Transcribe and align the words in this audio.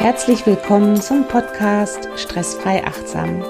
Herzlich 0.00 0.46
willkommen 0.46 0.98
zum 0.98 1.28
Podcast 1.28 2.08
Stressfrei 2.16 2.82
Achtsam, 2.86 3.44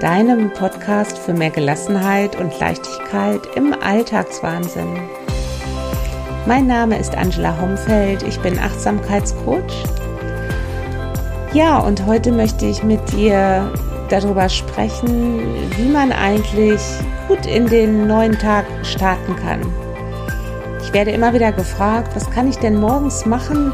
deinem 0.00 0.50
Podcast 0.50 1.18
für 1.18 1.34
mehr 1.34 1.50
Gelassenheit 1.50 2.40
und 2.40 2.58
Leichtigkeit 2.58 3.42
im 3.54 3.74
Alltagswahnsinn. 3.74 4.96
Mein 6.46 6.66
Name 6.66 6.98
ist 6.98 7.14
Angela 7.14 7.60
Homfeld, 7.60 8.22
ich 8.22 8.40
bin 8.40 8.58
Achtsamkeitscoach. 8.58 9.84
Ja, 11.52 11.80
und 11.80 12.06
heute 12.06 12.32
möchte 12.32 12.64
ich 12.64 12.82
mit 12.82 13.12
dir 13.12 13.70
darüber 14.08 14.48
sprechen, 14.48 15.42
wie 15.76 15.90
man 15.90 16.12
eigentlich 16.12 16.80
gut 17.28 17.44
in 17.44 17.66
den 17.66 18.06
neuen 18.06 18.38
Tag 18.38 18.64
starten 18.84 19.36
kann. 19.36 19.60
Ich 20.82 20.94
werde 20.94 21.10
immer 21.10 21.34
wieder 21.34 21.52
gefragt, 21.52 22.16
was 22.16 22.30
kann 22.30 22.48
ich 22.48 22.56
denn 22.56 22.80
morgens 22.80 23.26
machen, 23.26 23.70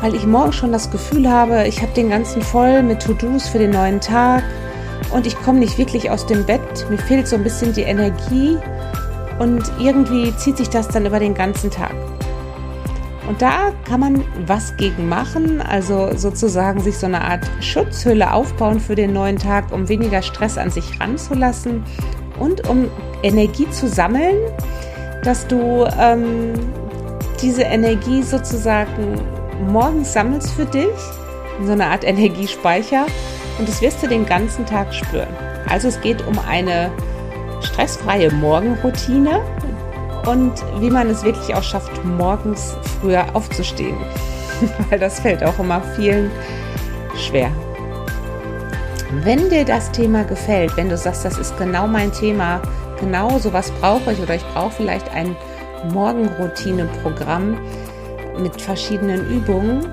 weil 0.00 0.14
ich 0.14 0.26
morgen 0.26 0.52
schon 0.52 0.72
das 0.72 0.90
Gefühl 0.90 1.30
habe, 1.30 1.66
ich 1.66 1.82
habe 1.82 1.92
den 1.92 2.10
ganzen 2.10 2.42
voll 2.42 2.82
mit 2.82 3.02
To-Dos 3.02 3.48
für 3.48 3.58
den 3.58 3.70
neuen 3.70 4.00
Tag 4.00 4.44
und 5.12 5.26
ich 5.26 5.36
komme 5.42 5.58
nicht 5.58 5.78
wirklich 5.78 6.10
aus 6.10 6.26
dem 6.26 6.44
Bett. 6.44 6.86
Mir 6.90 6.98
fehlt 6.98 7.26
so 7.26 7.36
ein 7.36 7.44
bisschen 7.44 7.72
die 7.72 7.82
Energie 7.82 8.58
und 9.38 9.62
irgendwie 9.78 10.34
zieht 10.36 10.56
sich 10.56 10.68
das 10.68 10.88
dann 10.88 11.06
über 11.06 11.18
den 11.18 11.34
ganzen 11.34 11.70
Tag. 11.70 11.94
Und 13.28 13.42
da 13.42 13.72
kann 13.88 14.00
man 14.00 14.24
was 14.46 14.76
gegen 14.76 15.08
machen, 15.08 15.60
also 15.60 16.16
sozusagen 16.16 16.80
sich 16.80 16.96
so 16.96 17.06
eine 17.06 17.22
Art 17.22 17.44
Schutzhülle 17.60 18.32
aufbauen 18.32 18.78
für 18.78 18.94
den 18.94 19.12
neuen 19.12 19.36
Tag, 19.36 19.72
um 19.72 19.88
weniger 19.88 20.22
Stress 20.22 20.56
an 20.58 20.70
sich 20.70 21.00
ranzulassen 21.00 21.82
und 22.38 22.68
um 22.68 22.88
Energie 23.22 23.68
zu 23.70 23.88
sammeln, 23.88 24.36
dass 25.24 25.46
du 25.48 25.86
ähm, 25.98 26.52
diese 27.42 27.62
Energie 27.62 28.22
sozusagen 28.22 29.18
morgens 29.60 30.12
sammelst 30.12 30.52
für 30.52 30.66
dich, 30.66 30.86
in 31.58 31.66
so 31.66 31.72
eine 31.72 31.86
Art 31.86 32.04
Energiespeicher 32.04 33.06
und 33.58 33.68
das 33.68 33.80
wirst 33.80 34.02
du 34.02 34.08
den 34.08 34.26
ganzen 34.26 34.66
Tag 34.66 34.92
spüren. 34.92 35.28
Also 35.68 35.88
es 35.88 36.00
geht 36.00 36.26
um 36.26 36.38
eine 36.38 36.90
stressfreie 37.62 38.30
Morgenroutine 38.32 39.40
und 40.26 40.52
wie 40.80 40.90
man 40.90 41.08
es 41.08 41.24
wirklich 41.24 41.54
auch 41.54 41.62
schafft, 41.62 42.04
morgens 42.04 42.76
früher 43.00 43.24
aufzustehen. 43.34 43.96
Weil 44.90 44.98
das 44.98 45.20
fällt 45.20 45.42
auch 45.44 45.58
immer 45.58 45.80
vielen 45.96 46.30
schwer. 47.16 47.50
Wenn 49.22 49.48
dir 49.48 49.64
das 49.64 49.92
Thema 49.92 50.24
gefällt, 50.24 50.76
wenn 50.76 50.88
du 50.88 50.96
sagst, 50.96 51.24
das 51.24 51.38
ist 51.38 51.56
genau 51.58 51.86
mein 51.86 52.12
Thema, 52.12 52.60
genau 53.00 53.38
sowas 53.38 53.70
brauche 53.80 54.12
ich 54.12 54.20
oder 54.20 54.34
ich 54.34 54.44
brauche 54.52 54.72
vielleicht 54.72 55.08
ein 55.10 55.36
Morgenroutine-Programm, 55.92 57.56
mit 58.40 58.60
verschiedenen 58.60 59.28
Übungen, 59.30 59.86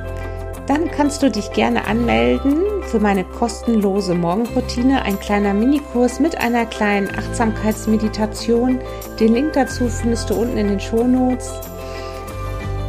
dann 0.68 0.90
kannst 0.92 1.22
du 1.22 1.30
dich 1.30 1.52
gerne 1.52 1.86
anmelden 1.88 2.64
für 2.84 3.00
meine 3.00 3.26
kostenlose 3.26 4.14
Morgenroutine, 4.16 5.02
ein 5.02 5.20
kleiner 5.20 5.54
Minikurs 5.54 6.20
mit 6.20 6.40
einer 6.40 6.66
kleinen 6.66 7.10
Achtsamkeitsmeditation. 7.18 8.80
Den 9.20 9.34
Link 9.34 9.54
dazu 9.54 9.90
findest 9.90 10.30
du 10.30 10.36
unten 10.36 10.58
in 10.58 10.70
den 10.70 10.80
Shownotes. 10.80 11.54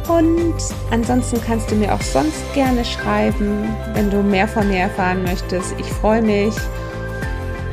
Und 0.07 0.55
ansonsten 0.91 1.41
kannst 1.45 1.71
du 1.71 1.75
mir 1.75 1.93
auch 1.93 2.01
sonst 2.01 2.41
gerne 2.53 2.85
schreiben, 2.85 3.75
wenn 3.93 4.09
du 4.09 4.21
mehr 4.21 4.47
von 4.47 4.67
mir 4.67 4.81
erfahren 4.81 5.23
möchtest. 5.23 5.75
Ich 5.77 5.87
freue 5.87 6.21
mich. 6.21 6.53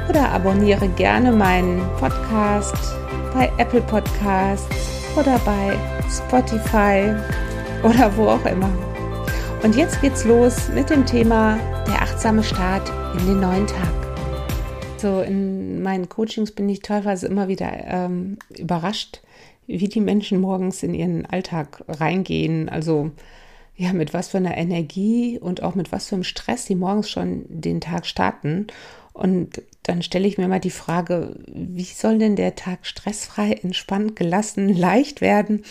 Oder 0.09 0.31
abonniere 0.31 0.89
gerne 0.89 1.31
meinen 1.31 1.81
Podcast 2.01 2.75
bei 3.35 3.53
Apple 3.59 3.83
Podcasts 3.83 4.67
oder 5.17 5.39
bei 5.45 5.77
Spotify 6.11 7.15
oder 7.83 8.17
wo 8.17 8.29
auch 8.29 8.45
immer. 8.47 8.71
Und 9.63 9.77
jetzt 9.77 10.01
geht's 10.01 10.25
los 10.25 10.69
mit 10.75 10.91
dem 10.91 11.07
Thema 11.07 11.59
der 11.87 12.03
achtsame 12.03 12.43
Start 12.43 12.91
in 13.19 13.27
den 13.27 13.41
neuen 13.41 13.67
Tag. 13.67 13.93
So 14.99 15.21
in 15.21 15.83
meinen 15.83 16.09
Coachings 16.09 16.53
bin 16.53 16.69
ich 16.69 16.81
teilweise 16.81 17.27
immer 17.27 17.49
wieder 17.49 17.71
ähm, 17.87 18.39
überrascht, 18.57 19.21
wie 19.67 19.89
die 19.89 20.01
Menschen 20.01 20.41
morgens 20.41 20.83
in 20.83 20.95
ihren 20.95 21.27
Alltag 21.27 21.83
reingehen. 21.89 22.69
Also 22.69 23.11
ja, 23.77 23.93
mit 23.93 24.15
was 24.15 24.29
für 24.29 24.39
einer 24.39 24.57
Energie 24.57 25.39
und 25.39 25.63
auch 25.63 25.75
mit 25.75 25.91
was 25.93 26.09
für 26.09 26.17
einem 26.17 26.25
Stress 26.25 26.67
sie 26.67 26.77
morgens 26.77 27.11
schon 27.11 27.45
den 27.49 27.81
Tag 27.81 28.07
starten. 28.07 28.69
Und 29.13 29.63
dann 29.83 30.03
stelle 30.03 30.27
ich 30.27 30.39
mir 30.39 30.49
mal 30.49 30.61
die 30.61 30.71
Frage, 30.71 31.37
wie 31.47 31.83
soll 31.85 32.19
denn 32.19 32.37
der 32.37 32.55
Tag 32.55 32.87
stressfrei, 32.87 33.53
entspannt, 33.53 34.17
gelassen, 34.17 34.69
leicht 34.69 35.21
werden, 35.21 35.65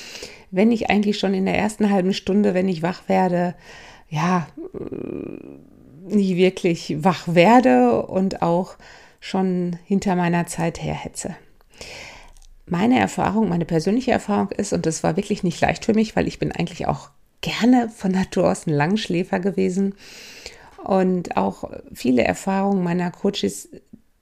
wenn 0.52 0.72
ich 0.72 0.90
eigentlich 0.90 1.18
schon 1.18 1.34
in 1.34 1.46
der 1.46 1.58
ersten 1.58 1.90
halben 1.90 2.14
Stunde, 2.14 2.54
wenn 2.54 2.70
ich 2.70 2.84
wach 2.84 3.08
werde, 3.08 3.56
ja, 4.10 4.48
äh, 4.74 6.14
nie 6.14 6.36
wirklich 6.36 7.04
wach 7.04 7.24
werde 7.28 8.04
und 8.04 8.42
auch 8.42 8.76
schon 9.20 9.78
hinter 9.86 10.16
meiner 10.16 10.46
Zeit 10.48 10.82
herhetze. 10.82 11.36
Meine 12.66 13.00
Erfahrung, 13.00 13.50
meine 13.50 13.66
persönliche 13.66 14.12
Erfahrung 14.12 14.52
ist, 14.52 14.74
und 14.74 14.86
das 14.86 15.04
war 15.04 15.16
wirklich 15.16 15.44
nicht 15.44 15.62
leicht 15.62 15.86
für 15.86 15.94
mich, 15.94 16.16
weil 16.16 16.28
ich 16.28 16.40
bin 16.40 16.52
eigentlich 16.52 16.88
auch 16.88 17.10
gerne 17.42 17.90
von 17.90 18.12
Natur 18.12 18.52
aus 18.52 18.68
ein 18.68 18.74
Langschläfer 18.74 19.40
gewesen 19.40 19.96
und 20.84 21.38
auch 21.38 21.70
viele 21.94 22.24
Erfahrungen 22.24 22.84
meiner 22.84 23.12
Coaches, 23.12 23.70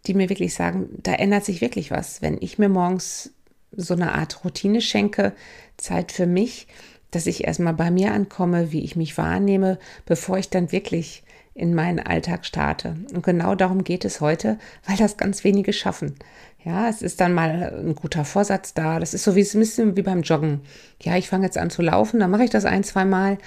die 0.05 0.13
mir 0.13 0.29
wirklich 0.29 0.53
sagen, 0.53 0.89
da 1.03 1.13
ändert 1.13 1.45
sich 1.45 1.61
wirklich 1.61 1.91
was, 1.91 2.21
wenn 2.21 2.37
ich 2.41 2.57
mir 2.57 2.69
morgens 2.69 3.31
so 3.71 3.93
eine 3.93 4.13
Art 4.13 4.43
Routine 4.43 4.81
schenke, 4.81 5.33
Zeit 5.77 6.11
für 6.11 6.25
mich, 6.25 6.67
dass 7.11 7.25
ich 7.25 7.45
erstmal 7.45 7.73
bei 7.73 7.91
mir 7.91 8.13
ankomme, 8.13 8.71
wie 8.71 8.83
ich 8.83 8.95
mich 8.95 9.17
wahrnehme, 9.17 9.79
bevor 10.05 10.37
ich 10.37 10.49
dann 10.49 10.71
wirklich 10.71 11.23
in 11.53 11.73
meinen 11.73 11.99
Alltag 11.99 12.45
starte. 12.45 12.95
Und 13.13 13.23
genau 13.23 13.55
darum 13.55 13.83
geht 13.83 14.05
es 14.05 14.21
heute, 14.21 14.57
weil 14.87 14.97
das 14.97 15.17
ganz 15.17 15.43
wenige 15.43 15.73
schaffen. 15.73 16.15
Ja, 16.63 16.89
es 16.89 17.01
ist 17.01 17.21
dann 17.21 17.33
mal 17.33 17.73
ein 17.85 17.95
guter 17.95 18.25
Vorsatz 18.25 18.73
da. 18.73 18.99
Das 18.99 19.13
ist 19.13 19.23
so 19.23 19.35
wie 19.35 19.43
ein 19.43 19.59
bisschen 19.59 19.95
wie 19.95 20.01
beim 20.01 20.21
Joggen. 20.21 20.61
Ja, 21.01 21.15
ich 21.15 21.29
fange 21.29 21.45
jetzt 21.45 21.57
an 21.57 21.69
zu 21.69 21.81
laufen, 21.81 22.19
dann 22.19 22.31
mache 22.31 22.43
ich 22.43 22.49
das 22.49 22.65
ein, 22.65 22.83
zwei 22.83 23.05
Mal. 23.05 23.37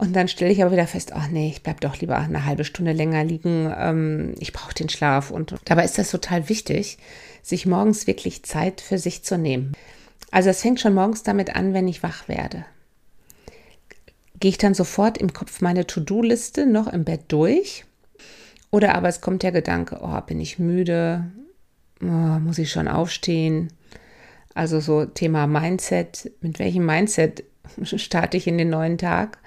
Und 0.00 0.14
dann 0.14 0.28
stelle 0.28 0.52
ich 0.52 0.62
aber 0.62 0.70
wieder 0.70 0.86
fest, 0.86 1.12
ach 1.12 1.28
nee, 1.28 1.48
ich 1.48 1.64
bleibe 1.64 1.80
doch 1.80 1.96
lieber 1.96 2.16
eine 2.16 2.44
halbe 2.44 2.64
Stunde 2.64 2.92
länger 2.92 3.24
liegen. 3.24 3.72
Ähm, 3.76 4.34
ich 4.38 4.52
brauche 4.52 4.72
den 4.72 4.88
Schlaf. 4.88 5.32
Und 5.32 5.56
dabei 5.64 5.84
ist 5.84 5.98
das 5.98 6.12
total 6.12 6.48
wichtig, 6.48 6.98
sich 7.42 7.66
morgens 7.66 8.06
wirklich 8.06 8.44
Zeit 8.44 8.80
für 8.80 8.98
sich 8.98 9.24
zu 9.24 9.36
nehmen. 9.36 9.72
Also 10.30 10.50
es 10.50 10.62
fängt 10.62 10.80
schon 10.80 10.94
morgens 10.94 11.24
damit 11.24 11.56
an, 11.56 11.74
wenn 11.74 11.88
ich 11.88 12.04
wach 12.04 12.28
werde. 12.28 12.64
Gehe 14.38 14.50
ich 14.50 14.58
dann 14.58 14.74
sofort 14.74 15.18
im 15.18 15.32
Kopf 15.32 15.60
meine 15.60 15.84
To-Do-Liste 15.84 16.66
noch 16.66 16.86
im 16.86 17.04
Bett 17.04 17.22
durch? 17.28 17.84
Oder 18.70 18.94
aber 18.94 19.08
es 19.08 19.20
kommt 19.20 19.42
der 19.42 19.52
Gedanke, 19.52 19.98
oh, 20.00 20.20
bin 20.20 20.40
ich 20.40 20.60
müde? 20.60 21.24
Oh, 22.00 22.06
muss 22.06 22.58
ich 22.58 22.70
schon 22.70 22.86
aufstehen? 22.86 23.72
Also 24.54 24.78
so 24.78 25.06
Thema 25.06 25.48
Mindset. 25.48 26.30
Mit 26.40 26.60
welchem 26.60 26.86
Mindset 26.86 27.42
starte 27.82 28.36
ich 28.36 28.46
in 28.46 28.58
den 28.58 28.70
neuen 28.70 28.96
Tag? 28.96 29.38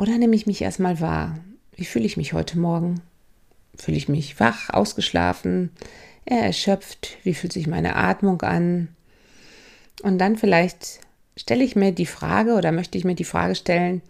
Oder 0.00 0.16
nehme 0.16 0.34
ich 0.34 0.46
mich 0.46 0.62
erstmal 0.62 0.98
wahr? 1.00 1.38
Wie 1.76 1.84
fühle 1.84 2.06
ich 2.06 2.16
mich 2.16 2.32
heute 2.32 2.58
Morgen? 2.58 3.02
Fühle 3.76 3.98
ich 3.98 4.08
mich 4.08 4.40
wach, 4.40 4.70
ausgeschlafen, 4.70 5.72
erschöpft? 6.24 7.18
Wie 7.22 7.34
fühlt 7.34 7.52
sich 7.52 7.66
meine 7.66 7.96
Atmung 7.96 8.40
an? 8.40 8.88
Und 10.02 10.16
dann 10.16 10.38
vielleicht 10.38 11.00
stelle 11.36 11.62
ich 11.62 11.76
mir 11.76 11.92
die 11.92 12.06
Frage 12.06 12.54
oder 12.54 12.72
möchte 12.72 12.96
ich 12.96 13.04
mir 13.04 13.14
die 13.14 13.24
Frage 13.24 13.54
stellen, 13.54 14.00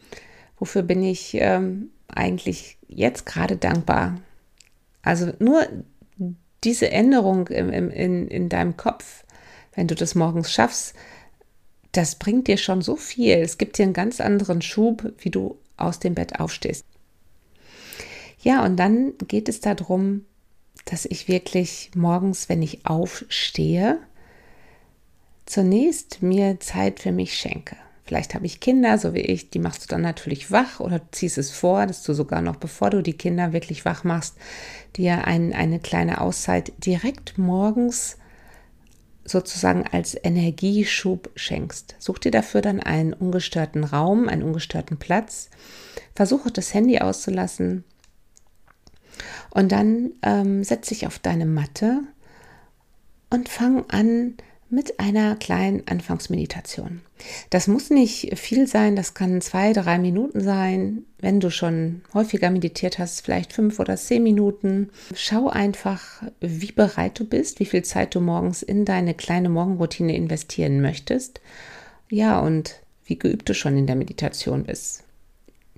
wofür 0.61 0.83
bin 0.83 1.03
ich 1.03 1.35
ähm, 1.35 1.91
eigentlich 2.07 2.79
jetzt 2.87 3.27
gerade 3.27 3.57
dankbar? 3.57 4.21
Also 5.03 5.33
nur 5.41 5.67
diese 6.63 6.93
Änderung 6.93 7.49
im, 7.49 7.69
im, 7.69 7.91
in, 7.91 8.29
in 8.29 8.49
deinem 8.49 8.77
Kopf, 8.77 9.25
wenn 9.75 9.89
du 9.89 9.97
das 9.97 10.15
morgens 10.15 10.53
schaffst, 10.53 10.95
das 11.91 12.15
bringt 12.15 12.47
dir 12.47 12.59
schon 12.59 12.81
so 12.81 12.95
viel. 12.95 13.39
Es 13.39 13.59
gibt 13.59 13.77
dir 13.77 13.83
einen 13.83 13.93
ganz 13.93 14.21
anderen 14.21 14.63
Schub, 14.63 15.13
wie 15.19 15.31
du 15.31 15.59
aus 15.81 15.99
dem 15.99 16.15
Bett 16.15 16.41
aufstehst. 16.41 16.85
Ja, 18.43 18.65
und 18.65 18.77
dann 18.77 19.13
geht 19.29 19.49
es 19.49 19.61
darum, 19.61 20.25
dass 20.87 21.05
ich 21.05 21.29
wirklich 21.29 21.91
morgens, 21.95 22.49
wenn 22.49 22.63
ich 22.63 22.87
aufstehe, 22.87 23.99
zunächst 25.45 26.23
mir 26.23 26.59
Zeit 26.61 27.01
für 27.01 27.13
mich 27.13 27.37
schenke. 27.37 27.77
Vielleicht 28.05 28.35
habe 28.35 28.47
ich 28.47 28.61
Kinder, 28.61 28.99
so 28.99 29.15
wie 29.15 29.21
ich, 29.21 29.51
die 29.51 29.59
machst 29.59 29.85
du 29.85 29.87
dann 29.87 30.01
natürlich 30.01 30.51
wach 30.51 30.81
oder 30.81 31.01
ziehst 31.13 31.39
es 31.39 31.51
vor, 31.53 31.87
dass 31.87 32.03
du 32.03 32.13
sogar 32.13 32.41
noch, 32.41 32.57
bevor 32.57 32.91
du 32.91 33.03
die 33.03 33.13
Kinder 33.13 33.53
wirklich 33.53 33.85
wach 33.85 34.03
machst, 34.03 34.35
dir 34.97 35.27
ein, 35.27 35.53
eine 35.53 35.79
kleine 35.79 36.21
Auszeit 36.21 36.73
direkt 36.85 37.39
morgens 37.39 38.17
sozusagen 39.25 39.87
als 39.87 40.17
Energieschub 40.23 41.31
schenkst. 41.37 41.97
Such 41.99 42.19
dir 42.19 42.31
dafür 42.31 42.63
dann 42.63 42.81
einen 42.81 43.13
ungestörten 43.13 43.85
Raum, 43.85 44.29
einen 44.29 44.43
ungestörten 44.43 44.99
Platz. 44.99 45.51
Versuche 46.15 46.51
das 46.51 46.75
Handy 46.75 46.99
auszulassen. 46.99 47.85
Und 49.51 49.73
dann 49.73 50.13
ähm, 50.23 50.65
setz 50.65 50.89
dich 50.89 51.07
auf 51.07 51.19
deine 51.19 51.47
Matte 51.47 52.01
und 53.31 53.49
fang 53.49 53.85
an, 53.91 54.35
mit 54.71 55.01
einer 55.01 55.37
kleinen 55.37 55.83
Anfangsmeditation. 55.87 57.03
Das 57.51 57.67
muss 57.67 57.91
nicht 57.91 58.39
viel 58.39 58.67
sein, 58.67 58.97
das 58.97 59.15
kann 59.15 59.41
zwei, 59.41 59.73
drei 59.73 59.99
Minuten 59.99 60.41
sein. 60.41 61.05
Wenn 61.19 61.41
du 61.41 61.51
schon 61.51 62.03
häufiger 62.15 62.51
meditiert 62.51 62.99
hast, 62.99 63.21
vielleicht 63.21 63.53
fünf 63.53 63.79
oder 63.79 63.97
zehn 63.97 64.23
Minuten. 64.23 64.91
Schau 65.15 65.49
einfach, 65.49 66.23
wie 66.41 66.73
bereit 66.73 67.19
du 67.19 67.25
bist, 67.25 67.61
wie 67.61 67.67
viel 67.67 67.83
Zeit 67.83 68.15
du 68.15 68.21
morgens 68.21 68.63
in 68.63 68.85
deine 68.85 69.15
kleine 69.15 69.49
Morgenroutine 69.49 70.15
investieren 70.15 70.81
möchtest. 70.81 71.41
Ja, 72.09 72.39
und 72.39 72.77
wie 73.05 73.19
geübt 73.19 73.49
du 73.49 73.55
schon 73.55 73.77
in 73.77 73.87
der 73.87 73.97
Meditation 73.97 74.65
bist. 74.65 75.03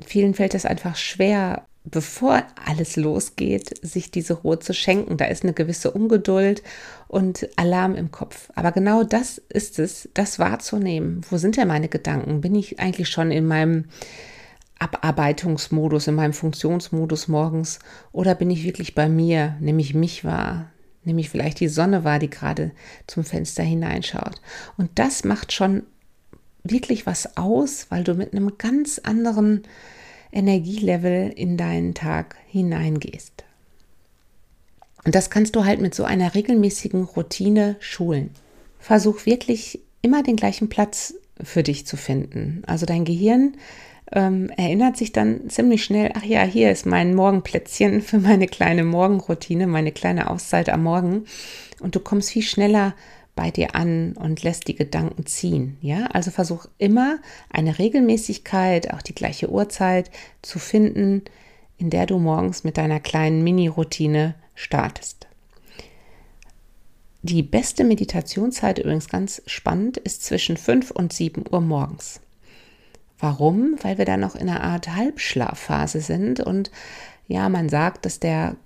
Vielen 0.01 0.35
fällt 0.35 0.55
es 0.55 0.67
einfach 0.67 0.97
schwer, 0.97 1.67
bevor 1.85 2.45
alles 2.65 2.97
losgeht, 2.97 3.85
sich 3.85 4.11
diese 4.11 4.35
Ruhe 4.35 4.59
zu 4.59 4.73
schenken. 4.73 5.17
Da 5.17 5.25
ist 5.27 5.43
eine 5.43 5.53
gewisse 5.53 5.91
Ungeduld 5.91 6.63
und 7.09 7.49
Alarm 7.57 7.95
im 7.95 8.11
Kopf. 8.11 8.51
Aber 8.55 8.73
genau 8.73 9.05
das 9.05 9.39
ist 9.49 9.79
es, 9.79 10.09
das 10.15 10.39
wahrzunehmen. 10.39 11.23
Wo 11.29 11.39
sind 11.39 11.57
denn 11.57 11.69
meine 11.69 11.89
Gedanken? 11.89 12.41
Bin 12.41 12.55
ich 12.55 12.79
eigentlich 12.79 13.09
schon 13.09 13.31
in 13.31 13.47
meinem 13.47 13.87
Abarbeitungsmodus, 14.79 16.09
in 16.09 16.15
meinem 16.15 16.33
Funktionsmodus 16.33 17.29
morgens 17.29 17.79
oder 18.11 18.35
bin 18.35 18.51
ich 18.51 18.65
wirklich 18.65 18.95
bei 18.95 19.09
mir, 19.09 19.57
nämlich 19.61 19.95
mich 19.95 20.25
wahr, 20.25 20.71
nämlich 21.05 21.31
vielleicht 21.31 21.61
die 21.61 21.69
Sonne 21.69 22.03
war, 22.03 22.19
die 22.19 22.31
gerade 22.31 22.73
zum 23.07 23.23
Fenster 23.23 23.63
hineinschaut. 23.63 24.41
Und 24.77 24.91
das 24.97 25.23
macht 25.23 25.53
schon 25.53 25.85
wirklich 26.65 27.07
was 27.07 27.37
aus, 27.37 27.87
weil 27.91 28.03
du 28.03 28.15
mit 28.15 28.33
einem 28.33 28.59
ganz 28.59 28.99
anderen 28.99 29.63
Energielevel 30.33 31.33
in 31.37 31.57
deinen 31.57 31.95
Tag 31.95 32.37
hineingehst. 32.49 33.45
Und 35.05 35.15
das 35.15 35.31
kannst 35.31 35.57
du 35.57 35.65
halt 35.65 35.81
mit 35.81 35.95
so 35.95 36.05
einer 36.05 36.35
regelmäßigen 36.35 37.05
Routine 37.05 37.77
schulen. 37.81 38.31
Versuch 38.79 39.27
wirklich 39.27 39.81
immer 40.01 40.23
den 40.23 40.37
gleichen 40.37 40.69
Platz 40.69 41.15
für 41.43 41.63
dich 41.63 41.87
zu 41.87 41.97
finden. 41.97 42.63
Also 42.67 42.87
dein 42.87 43.05
Gehirn 43.05 43.55
ähm, 44.13 44.51
erinnert 44.57 44.97
sich 44.97 45.13
dann 45.13 45.49
ziemlich 45.49 45.85
schnell, 45.85 46.13
ach 46.15 46.25
ja, 46.25 46.43
hier 46.43 46.71
ist 46.71 46.87
mein 46.87 47.15
Morgenplätzchen 47.15 48.03
für 48.03 48.19
meine 48.19 48.47
kleine 48.47 48.85
Morgenroutine, 48.85 49.67
meine 49.67 49.93
kleine 49.93 50.31
Auszeit 50.31 50.69
am 50.69 50.83
Morgen. 50.83 51.25
Und 51.81 51.95
du 51.95 52.01
kommst 52.01 52.31
viel 52.31 52.43
schneller 52.43 52.95
bei 53.35 53.51
dir 53.51 53.75
an 53.75 54.13
und 54.13 54.43
lässt 54.43 54.69
die 54.69 54.75
Gedanken 54.75 55.27
ziehen. 55.27 55.79
Ja, 55.81 56.07
also 56.07 56.31
versuch 56.31 56.67
immer 56.79 57.19
eine 57.51 57.79
Regelmäßigkeit, 57.79 58.93
auch 58.93 59.03
die 59.03 59.15
gleiche 59.15 59.51
Uhrzeit 59.51 60.11
zu 60.43 60.59
finden, 60.59 61.23
in 61.79 61.91
der 61.91 62.07
du 62.07 62.19
morgens 62.19 62.65
mit 62.65 62.77
deiner 62.77 63.01
kleinen 63.01 63.43
Mini-Routine 63.43 64.35
startest. 64.55 65.27
Die 67.23 67.43
beste 67.43 67.85
Meditationszeit 67.85 68.79
übrigens 68.81 69.09
ganz 69.09 69.43
spannend 69.47 69.97
ist 69.97 70.25
zwischen 70.25 70.57
5 70.57 70.91
und 70.91 71.13
7 71.13 71.45
Uhr 71.51 71.61
morgens. 71.61 72.21
Warum? 73.19 73.77
Weil 73.83 73.97
wir 73.97 74.05
da 74.05 74.17
noch 74.17 74.35
in 74.35 74.49
einer 74.49 74.63
Art 74.65 74.89
Halbschlafphase 74.89 76.01
sind 76.01 76.41
und 76.41 76.73
ja, 77.29 77.49
man 77.49 77.69
sagt, 77.69 78.05
dass 78.05 78.19
der 78.19 78.57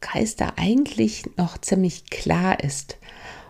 Geist 0.00 0.42
da 0.42 0.52
eigentlich 0.56 1.24
noch 1.36 1.56
ziemlich 1.56 2.10
klar 2.10 2.62
ist. 2.62 2.98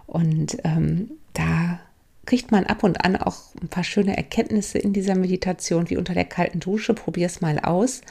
Und 0.07 0.59
ähm, 0.65 1.13
da 1.33 1.81
kriegt 2.27 2.53
man 2.53 2.65
ab 2.65 2.85
und 2.85 3.05
an 3.05 3.17
auch 3.17 3.55
ein 3.61 3.69
paar 3.69 3.85
schöne 3.85 4.17
Erkenntnisse 4.17 4.79
in 4.79 4.93
dieser 4.93 5.15
Meditation, 5.15 5.91
wie 5.91 5.97
unter 5.97 6.15
der 6.15 6.25
kalten 6.25 6.61
Dusche. 6.61 6.95
Probier 6.95 7.27
es 7.27 7.41
mal 7.41 7.59
aus. 7.59 8.03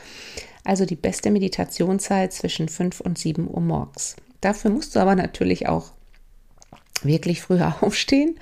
Also 0.64 0.86
die 0.86 0.96
beste 0.96 1.32
Meditationszeit 1.32 2.34
zwischen 2.34 2.70
5 2.70 3.00
und 3.02 3.18
7 3.18 3.48
Uhr 3.48 3.62
morgens. 3.62 4.16
Dafür 4.42 4.72
musst 4.72 4.96
du 4.96 5.00
aber 5.00 5.16
natürlich 5.16 5.68
auch 5.68 5.92
wirklich 7.04 7.42
früher 7.42 7.76
aufstehen. 7.82 8.38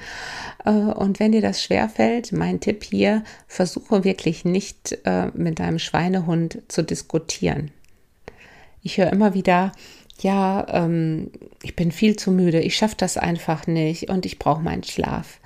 Äh, 0.65 0.71
und 0.71 1.19
wenn 1.19 1.31
dir 1.31 1.41
das 1.41 1.63
schwerfällt, 1.63 2.31
mein 2.31 2.59
Tipp 2.59 2.83
hier, 2.83 3.23
versuche 3.47 4.03
wirklich 4.03 4.45
nicht 4.45 4.97
äh, 5.05 5.27
mit 5.33 5.59
deinem 5.59 5.79
Schweinehund 5.79 6.61
zu 6.67 6.83
diskutieren. 6.83 7.71
Ich 8.81 8.97
höre 8.97 9.11
immer 9.11 9.33
wieder, 9.33 9.73
ja, 10.21 10.65
ähm, 10.69 11.31
ich 11.63 11.75
bin 11.75 11.91
viel 11.91 12.15
zu 12.15 12.31
müde, 12.31 12.59
ich 12.59 12.75
schaffe 12.75 12.95
das 12.97 13.17
einfach 13.17 13.67
nicht 13.67 14.09
und 14.09 14.25
ich 14.25 14.39
brauche 14.39 14.61
meinen 14.61 14.83
Schlaf. 14.83 15.39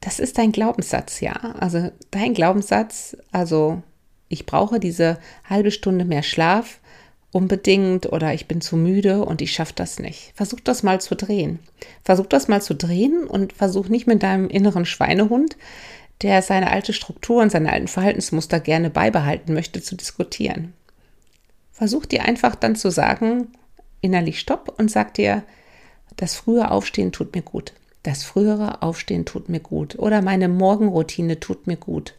Das 0.00 0.18
ist 0.18 0.38
dein 0.38 0.52
Glaubenssatz, 0.52 1.20
ja. 1.20 1.32
Also 1.58 1.90
dein 2.10 2.34
Glaubenssatz, 2.34 3.16
also 3.32 3.82
ich 4.28 4.46
brauche 4.46 4.80
diese 4.80 5.18
halbe 5.48 5.70
Stunde 5.70 6.04
mehr 6.04 6.22
Schlaf 6.22 6.80
unbedingt 7.32 8.06
oder 8.12 8.32
ich 8.32 8.48
bin 8.48 8.60
zu 8.60 8.76
müde 8.76 9.24
und 9.24 9.42
ich 9.42 9.52
schaffe 9.52 9.74
das 9.74 9.98
nicht. 9.98 10.32
Versuch 10.34 10.60
das 10.60 10.82
mal 10.82 11.00
zu 11.00 11.14
drehen. 11.14 11.58
Versuch 12.02 12.26
das 12.26 12.48
mal 12.48 12.62
zu 12.62 12.74
drehen 12.74 13.24
und 13.24 13.52
versuch 13.52 13.88
nicht 13.88 14.06
mit 14.06 14.22
deinem 14.22 14.48
inneren 14.48 14.86
Schweinehund, 14.86 15.56
der 16.22 16.40
seine 16.40 16.70
alte 16.70 16.92
Struktur 16.92 17.42
und 17.42 17.52
seine 17.52 17.72
alten 17.72 17.88
Verhaltensmuster 17.88 18.58
gerne 18.60 18.90
beibehalten 18.90 19.52
möchte, 19.52 19.82
zu 19.82 19.96
diskutieren. 19.96 20.72
Versuch 21.72 22.06
dir 22.06 22.24
einfach 22.24 22.54
dann 22.54 22.74
zu 22.74 22.90
sagen, 22.90 23.48
innerlich 24.06 24.40
Stopp 24.40 24.74
und 24.78 24.90
sag 24.90 25.14
dir, 25.14 25.42
das 26.16 26.34
frühe 26.34 26.70
Aufstehen 26.70 27.12
tut 27.12 27.34
mir 27.34 27.42
gut. 27.42 27.72
Das 28.02 28.22
frühere 28.22 28.82
Aufstehen 28.82 29.24
tut 29.24 29.48
mir 29.48 29.60
gut. 29.60 29.98
Oder 29.98 30.22
meine 30.22 30.48
Morgenroutine 30.48 31.40
tut 31.40 31.66
mir 31.66 31.76
gut. 31.76 32.14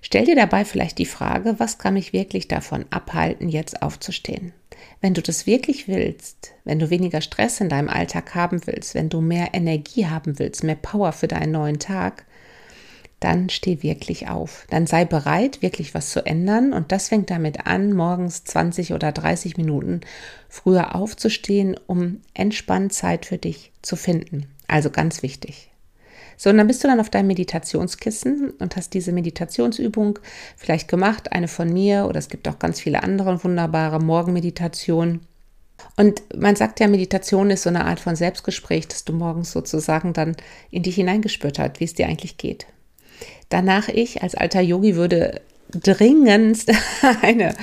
Stell 0.00 0.24
dir 0.24 0.36
dabei 0.36 0.64
vielleicht 0.64 0.98
die 0.98 1.06
Frage, 1.06 1.56
was 1.58 1.78
kann 1.78 1.94
mich 1.94 2.12
wirklich 2.12 2.48
davon 2.48 2.86
abhalten, 2.90 3.48
jetzt 3.48 3.82
aufzustehen? 3.82 4.52
Wenn 5.00 5.14
du 5.14 5.22
das 5.22 5.46
wirklich 5.46 5.88
willst, 5.88 6.52
wenn 6.64 6.78
du 6.78 6.90
weniger 6.90 7.20
Stress 7.20 7.60
in 7.60 7.68
deinem 7.68 7.88
Alltag 7.88 8.34
haben 8.34 8.66
willst, 8.66 8.94
wenn 8.94 9.08
du 9.08 9.20
mehr 9.20 9.54
Energie 9.54 10.06
haben 10.06 10.38
willst, 10.38 10.64
mehr 10.64 10.76
Power 10.76 11.12
für 11.12 11.28
deinen 11.28 11.52
neuen 11.52 11.78
Tag, 11.78 12.24
dann 13.20 13.48
steh 13.48 13.82
wirklich 13.82 14.28
auf. 14.28 14.66
Dann 14.70 14.86
sei 14.86 15.04
bereit, 15.04 15.62
wirklich 15.62 15.94
was 15.94 16.10
zu 16.10 16.24
ändern. 16.24 16.72
Und 16.72 16.92
das 16.92 17.08
fängt 17.08 17.30
damit 17.30 17.66
an, 17.66 17.92
morgens 17.92 18.44
20 18.44 18.92
oder 18.92 19.12
30 19.12 19.56
Minuten 19.56 20.00
früher 20.48 20.94
aufzustehen, 20.94 21.76
um 21.86 22.20
entspannt 22.34 22.92
Zeit 22.92 23.26
für 23.26 23.38
dich 23.38 23.72
zu 23.82 23.96
finden. 23.96 24.46
Also 24.66 24.90
ganz 24.90 25.22
wichtig. 25.22 25.70
So, 26.36 26.50
und 26.50 26.58
dann 26.58 26.68
bist 26.68 26.84
du 26.84 26.88
dann 26.88 27.00
auf 27.00 27.10
deinem 27.10 27.26
Meditationskissen 27.26 28.50
und 28.50 28.76
hast 28.76 28.94
diese 28.94 29.10
Meditationsübung 29.10 30.20
vielleicht 30.56 30.86
gemacht, 30.86 31.32
eine 31.32 31.48
von 31.48 31.72
mir 31.72 32.06
oder 32.08 32.18
es 32.18 32.28
gibt 32.28 32.46
auch 32.46 32.60
ganz 32.60 32.80
viele 32.80 33.02
andere 33.02 33.42
wunderbare 33.42 33.98
Morgenmeditationen. 33.98 35.26
Und 35.96 36.22
man 36.36 36.54
sagt 36.54 36.78
ja, 36.78 36.86
Meditation 36.86 37.50
ist 37.50 37.64
so 37.64 37.70
eine 37.70 37.84
Art 37.84 37.98
von 37.98 38.14
Selbstgespräch, 38.14 38.86
dass 38.86 39.04
du 39.04 39.12
morgens 39.12 39.50
sozusagen 39.50 40.12
dann 40.12 40.36
in 40.70 40.84
dich 40.84 40.94
hineingespürt 40.94 41.58
hast, 41.58 41.80
wie 41.80 41.84
es 41.84 41.94
dir 41.94 42.06
eigentlich 42.06 42.36
geht. 42.36 42.66
Danach 43.48 43.88
ich 43.88 44.22
als 44.22 44.34
alter 44.34 44.60
Yogi 44.60 44.96
würde 44.96 45.40
dringendst 45.70 46.72
eine 47.22 47.54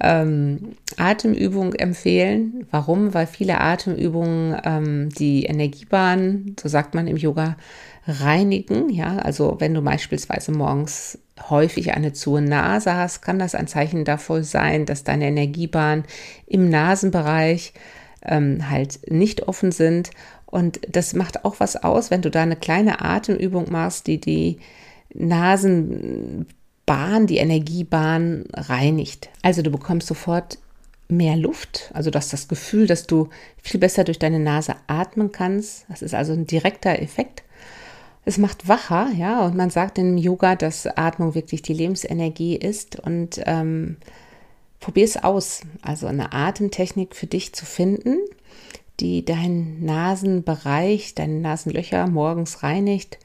ähm, 0.00 0.76
Atemübung 0.96 1.74
empfehlen. 1.74 2.66
Warum? 2.70 3.14
Weil 3.14 3.26
viele 3.26 3.60
Atemübungen 3.60 4.56
ähm, 4.64 5.08
die 5.10 5.44
Energiebahn, 5.44 6.56
so 6.60 6.68
sagt 6.68 6.94
man 6.94 7.06
im 7.06 7.16
Yoga, 7.16 7.56
reinigen. 8.06 8.88
Ja, 8.88 9.18
also 9.18 9.56
wenn 9.58 9.74
du 9.74 9.82
beispielsweise 9.82 10.52
morgens 10.52 11.18
häufig 11.48 11.92
eine 11.94 12.12
zu 12.12 12.38
Nase 12.38 12.94
hast, 12.94 13.22
kann 13.22 13.38
das 13.38 13.54
ein 13.54 13.66
Zeichen 13.66 14.04
dafür 14.04 14.42
sein, 14.42 14.86
dass 14.86 15.04
deine 15.04 15.26
Energiebahn 15.26 16.04
im 16.46 16.68
Nasenbereich 16.68 17.72
ähm, 18.24 18.70
halt 18.70 19.10
nicht 19.10 19.48
offen 19.48 19.72
sind. 19.72 20.10
Und 20.46 20.80
das 20.88 21.14
macht 21.14 21.44
auch 21.44 21.56
was 21.58 21.76
aus, 21.76 22.10
wenn 22.10 22.22
du 22.22 22.30
da 22.30 22.42
eine 22.42 22.56
kleine 22.56 23.02
Atemübung 23.02 23.70
machst, 23.70 24.06
die 24.06 24.20
die 24.20 24.58
Nasenbahn, 25.14 26.46
die 27.26 27.38
Energiebahn 27.38 28.44
reinigt. 28.52 29.30
Also 29.42 29.62
du 29.62 29.70
bekommst 29.70 30.06
sofort 30.08 30.58
mehr 31.08 31.36
Luft, 31.36 31.90
also 31.92 32.10
du 32.10 32.18
hast 32.18 32.32
das 32.32 32.48
Gefühl, 32.48 32.86
dass 32.86 33.06
du 33.06 33.28
viel 33.60 33.80
besser 33.80 34.04
durch 34.04 34.18
deine 34.18 34.38
Nase 34.38 34.76
atmen 34.86 35.32
kannst. 35.32 35.84
Das 35.88 36.02
ist 36.02 36.14
also 36.14 36.32
ein 36.32 36.46
direkter 36.46 37.02
Effekt. 37.02 37.42
Es 38.24 38.38
macht 38.38 38.68
wacher, 38.68 39.10
ja, 39.16 39.44
und 39.44 39.56
man 39.56 39.70
sagt 39.70 39.98
im 39.98 40.16
Yoga, 40.16 40.54
dass 40.54 40.86
Atmung 40.86 41.34
wirklich 41.34 41.62
die 41.62 41.72
Lebensenergie 41.72 42.54
ist 42.54 43.00
und 43.00 43.40
ähm, 43.46 43.96
probier 44.78 45.04
es 45.04 45.16
aus, 45.16 45.62
also 45.82 46.06
eine 46.06 46.32
Atemtechnik 46.32 47.16
für 47.16 47.26
dich 47.26 47.54
zu 47.54 47.64
finden, 47.64 48.18
die 49.00 49.24
deinen 49.24 49.84
Nasenbereich, 49.84 51.14
deine 51.14 51.40
Nasenlöcher 51.40 52.06
morgens 52.06 52.62
reinigt 52.62 53.18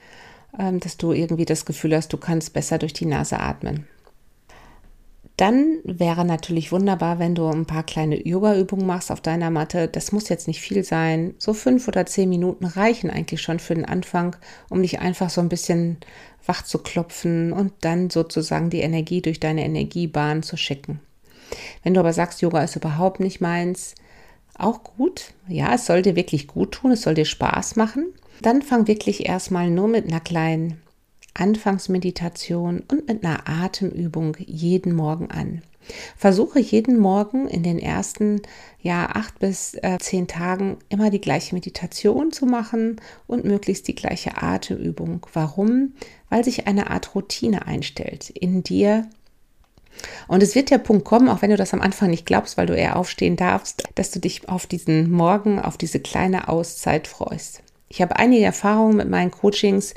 dass 0.57 0.97
du 0.97 1.11
irgendwie 1.11 1.45
das 1.45 1.65
Gefühl 1.65 1.95
hast, 1.95 2.13
du 2.13 2.17
kannst 2.17 2.53
besser 2.53 2.77
durch 2.77 2.93
die 2.93 3.05
Nase 3.05 3.39
atmen. 3.39 3.87
Dann 5.37 5.79
wäre 5.83 6.23
natürlich 6.23 6.71
wunderbar, 6.71 7.19
wenn 7.19 7.35
du 7.35 7.47
ein 7.47 7.65
paar 7.65 7.83
kleine 7.83 8.25
Yoga-Übungen 8.25 8.87
machst 8.87 9.11
auf 9.11 9.19
deiner 9.19 9.51
Matte. 9.51 9.89
Das 9.89 10.13
muss 10.13 10.29
jetzt 10.29 10.47
nicht 10.47 10.61
viel 10.61 10.85
sein. 10.85 11.33
So 11.39 11.53
fünf 11.53 11.89
oder 11.89 12.05
zehn 12.05 12.29
Minuten 12.29 12.65
reichen 12.65 13.09
eigentlich 13.09 13.41
schon 13.41 13.59
für 13.59 13.75
den 13.75 13.83
Anfang, 13.83 14.37
um 14.69 14.81
dich 14.81 14.99
einfach 14.99 15.29
so 15.29 15.41
ein 15.41 15.49
bisschen 15.49 15.97
wach 16.45 16.63
zu 16.63 16.77
klopfen 16.77 17.51
und 17.51 17.73
dann 17.81 18.09
sozusagen 18.09 18.69
die 18.69 18.79
Energie 18.79 19.21
durch 19.21 19.41
deine 19.41 19.65
Energiebahn 19.65 20.41
zu 20.41 20.55
schicken. 20.55 21.01
Wenn 21.83 21.93
du 21.93 21.99
aber 21.99 22.13
sagst, 22.13 22.41
Yoga 22.41 22.63
ist 22.63 22.77
überhaupt 22.77 23.19
nicht 23.19 23.41
meins, 23.41 23.95
auch 24.57 24.83
gut. 24.83 25.33
Ja, 25.49 25.73
es 25.73 25.85
soll 25.85 26.01
dir 26.01 26.15
wirklich 26.15 26.47
gut 26.47 26.71
tun, 26.71 26.91
es 26.91 27.01
soll 27.01 27.13
dir 27.13 27.25
Spaß 27.25 27.75
machen. 27.75 28.13
Dann 28.41 28.61
fang 28.61 28.87
wirklich 28.87 29.27
erstmal 29.27 29.69
nur 29.69 29.87
mit 29.87 30.07
einer 30.07 30.19
kleinen 30.19 30.81
Anfangsmeditation 31.33 32.83
und 32.89 33.07
mit 33.07 33.23
einer 33.23 33.47
Atemübung 33.47 34.35
jeden 34.39 34.93
Morgen 34.93 35.29
an. 35.31 35.61
Versuche 36.17 36.59
jeden 36.59 36.97
Morgen 36.97 37.47
in 37.47 37.61
den 37.61 37.77
ersten 37.77 38.41
ja, 38.81 39.07
acht 39.13 39.39
bis 39.39 39.75
äh, 39.75 39.97
zehn 39.99 40.27
Tagen 40.27 40.77
immer 40.89 41.09
die 41.09 41.21
gleiche 41.21 41.53
Meditation 41.53 42.31
zu 42.31 42.45
machen 42.45 43.01
und 43.27 43.45
möglichst 43.45 43.87
die 43.87 43.95
gleiche 43.95 44.41
Atemübung. 44.41 45.25
Warum? 45.33 45.93
Weil 46.29 46.43
sich 46.43 46.67
eine 46.67 46.89
Art 46.89 47.13
Routine 47.13 47.67
einstellt 47.67 48.29
in 48.31 48.63
dir. 48.63 49.07
Und 50.27 50.43
es 50.43 50.55
wird 50.55 50.71
der 50.71 50.77
Punkt 50.77 51.05
kommen, 51.05 51.29
auch 51.29 51.41
wenn 51.41 51.51
du 51.51 51.57
das 51.57 51.73
am 51.73 51.81
Anfang 51.81 52.09
nicht 52.09 52.25
glaubst, 52.25 52.57
weil 52.57 52.65
du 52.65 52.75
eher 52.75 52.97
aufstehen 52.97 53.35
darfst, 53.37 53.83
dass 53.95 54.11
du 54.11 54.19
dich 54.19 54.49
auf 54.49 54.67
diesen 54.67 55.11
Morgen, 55.11 55.59
auf 55.59 55.77
diese 55.77 55.99
kleine 55.99 56.49
Auszeit 56.49 57.07
freust. 57.07 57.61
Ich 57.87 58.01
habe 58.01 58.17
einige 58.17 58.45
Erfahrungen 58.45 58.97
mit 58.97 59.09
meinen 59.09 59.31
Coachings, 59.31 59.93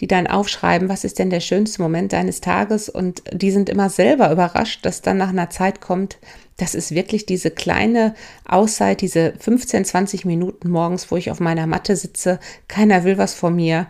die 0.00 0.06
dann 0.06 0.26
aufschreiben, 0.26 0.88
was 0.88 1.04
ist 1.04 1.18
denn 1.18 1.30
der 1.30 1.40
schönste 1.40 1.80
Moment 1.82 2.12
deines 2.12 2.40
Tages? 2.40 2.88
Und 2.88 3.22
die 3.32 3.50
sind 3.50 3.68
immer 3.68 3.90
selber 3.90 4.30
überrascht, 4.30 4.84
dass 4.84 5.02
dann 5.02 5.18
nach 5.18 5.28
einer 5.28 5.50
Zeit 5.50 5.80
kommt, 5.80 6.18
das 6.56 6.74
ist 6.74 6.94
wirklich 6.94 7.26
diese 7.26 7.50
kleine 7.50 8.14
Auszeit, 8.46 9.00
diese 9.00 9.34
15, 9.38 9.84
20 9.84 10.24
Minuten 10.24 10.70
morgens, 10.70 11.10
wo 11.10 11.16
ich 11.16 11.30
auf 11.30 11.40
meiner 11.40 11.66
Matte 11.66 11.96
sitze, 11.96 12.38
keiner 12.68 13.04
will 13.04 13.18
was 13.18 13.34
von 13.34 13.56
mir. 13.56 13.86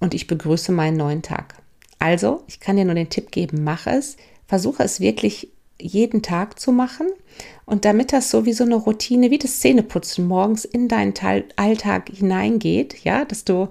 Und 0.00 0.14
ich 0.14 0.26
begrüße 0.26 0.70
meinen 0.70 0.96
neuen 0.96 1.22
Tag. 1.22 1.56
Also, 1.98 2.44
ich 2.46 2.60
kann 2.60 2.76
dir 2.76 2.84
nur 2.84 2.94
den 2.94 3.10
Tipp 3.10 3.30
geben, 3.30 3.64
mach 3.64 3.86
es, 3.86 4.16
versuche 4.46 4.82
es 4.82 5.00
wirklich 5.00 5.53
jeden 5.80 6.22
Tag 6.22 6.58
zu 6.60 6.72
machen 6.72 7.08
und 7.66 7.84
damit 7.84 8.12
das 8.12 8.30
so 8.30 8.44
wie 8.44 8.52
so 8.52 8.64
eine 8.64 8.76
Routine, 8.76 9.30
wie 9.30 9.38
das 9.38 9.60
Zähneputzen 9.60 10.26
morgens 10.26 10.64
in 10.64 10.88
deinen 10.88 11.14
Alltag 11.56 12.10
hineingeht, 12.10 13.04
ja, 13.04 13.24
dass 13.24 13.44
du 13.44 13.68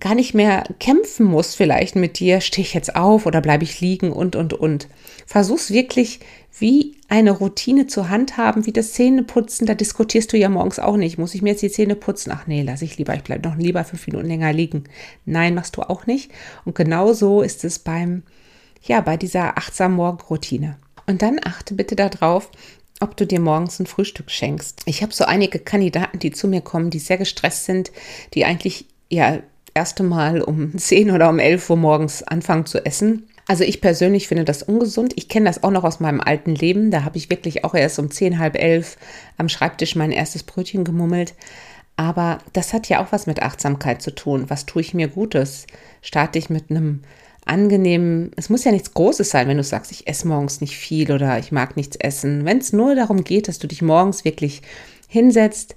gar 0.00 0.14
nicht 0.14 0.34
mehr 0.34 0.64
kämpfen 0.78 1.26
musst 1.26 1.56
vielleicht 1.56 1.96
mit 1.96 2.18
dir, 2.18 2.40
stehe 2.40 2.64
ich 2.64 2.74
jetzt 2.74 2.94
auf 2.94 3.26
oder 3.26 3.40
bleibe 3.40 3.64
ich 3.64 3.80
liegen 3.80 4.12
und, 4.12 4.36
und, 4.36 4.52
und. 4.52 4.88
Versuch's 5.26 5.72
wirklich 5.72 6.20
wie 6.58 6.96
eine 7.08 7.30
Routine 7.30 7.86
zu 7.86 8.08
handhaben, 8.08 8.66
wie 8.66 8.72
das 8.72 8.92
Zähneputzen. 8.92 9.66
Da 9.66 9.74
diskutierst 9.74 10.32
du 10.32 10.36
ja 10.36 10.48
morgens 10.48 10.78
auch 10.78 10.96
nicht. 10.96 11.18
Muss 11.18 11.34
ich 11.34 11.42
mir 11.42 11.50
jetzt 11.50 11.62
die 11.62 11.70
Zähne 11.70 11.96
putzen? 11.96 12.32
Ach 12.32 12.46
nee, 12.46 12.62
lass 12.62 12.82
ich 12.82 12.98
lieber. 12.98 13.14
Ich 13.14 13.22
bleibe 13.22 13.48
noch 13.48 13.56
lieber 13.56 13.84
fünf 13.84 14.06
Minuten 14.06 14.26
länger 14.26 14.52
liegen. 14.52 14.84
Nein, 15.24 15.54
machst 15.54 15.76
du 15.76 15.82
auch 15.82 16.06
nicht. 16.06 16.30
Und 16.64 16.74
genau 16.74 17.12
so 17.12 17.42
ist 17.42 17.64
es 17.64 17.78
beim, 17.78 18.22
ja, 18.82 19.00
bei 19.00 19.16
dieser 19.16 19.56
achtsamen 19.58 19.96
Morgenroutine. 19.96 20.78
Und 21.08 21.22
dann 21.22 21.40
achte 21.42 21.74
bitte 21.74 21.96
darauf, 21.96 22.50
ob 23.00 23.16
du 23.16 23.26
dir 23.26 23.40
morgens 23.40 23.80
ein 23.80 23.86
Frühstück 23.86 24.30
schenkst. 24.30 24.82
Ich 24.84 25.02
habe 25.02 25.14
so 25.14 25.24
einige 25.24 25.58
Kandidaten, 25.58 26.18
die 26.18 26.32
zu 26.32 26.46
mir 26.48 26.60
kommen, 26.60 26.90
die 26.90 26.98
sehr 26.98 27.16
gestresst 27.16 27.64
sind, 27.64 27.90
die 28.34 28.44
eigentlich 28.44 28.84
ja 29.08 29.38
erste 29.72 30.02
Mal 30.02 30.42
um 30.42 30.76
10 30.78 31.10
oder 31.10 31.30
um 31.30 31.38
11 31.38 31.70
Uhr 31.70 31.76
morgens 31.76 32.22
anfangen 32.22 32.66
zu 32.66 32.84
essen. 32.84 33.26
Also 33.46 33.64
ich 33.64 33.80
persönlich 33.80 34.28
finde 34.28 34.44
das 34.44 34.62
ungesund. 34.62 35.14
Ich 35.16 35.30
kenne 35.30 35.46
das 35.46 35.62
auch 35.62 35.70
noch 35.70 35.84
aus 35.84 36.00
meinem 36.00 36.20
alten 36.20 36.54
Leben. 36.54 36.90
Da 36.90 37.04
habe 37.04 37.16
ich 37.16 37.30
wirklich 37.30 37.64
auch 37.64 37.74
erst 37.74 37.98
um 37.98 38.10
10, 38.10 38.38
halb 38.38 38.60
elf 38.60 38.98
am 39.38 39.48
Schreibtisch 39.48 39.96
mein 39.96 40.12
erstes 40.12 40.42
Brötchen 40.42 40.84
gemummelt. 40.84 41.32
Aber 41.96 42.38
das 42.52 42.74
hat 42.74 42.90
ja 42.90 43.02
auch 43.02 43.12
was 43.12 43.26
mit 43.26 43.40
Achtsamkeit 43.40 44.02
zu 44.02 44.14
tun. 44.14 44.50
Was 44.50 44.66
tue 44.66 44.82
ich 44.82 44.92
mir 44.92 45.08
Gutes? 45.08 45.66
Starte 46.02 46.38
ich 46.38 46.50
mit 46.50 46.70
einem 46.70 47.02
angenehmen, 47.48 48.30
es 48.36 48.50
muss 48.50 48.64
ja 48.64 48.72
nichts 48.72 48.94
Großes 48.94 49.30
sein, 49.30 49.48
wenn 49.48 49.56
du 49.56 49.64
sagst, 49.64 49.90
ich 49.92 50.06
esse 50.06 50.28
morgens 50.28 50.60
nicht 50.60 50.76
viel 50.76 51.12
oder 51.12 51.38
ich 51.38 51.52
mag 51.52 51.76
nichts 51.76 51.96
essen. 51.96 52.44
Wenn 52.44 52.58
es 52.58 52.72
nur 52.72 52.94
darum 52.94 53.24
geht, 53.24 53.48
dass 53.48 53.58
du 53.58 53.66
dich 53.66 53.82
morgens 53.82 54.24
wirklich 54.24 54.62
hinsetzt, 55.08 55.74